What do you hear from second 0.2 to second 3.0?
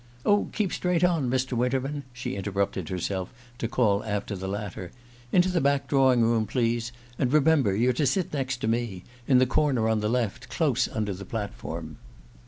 "Oh, keep straight on, Mr. Winterman!" she interrupted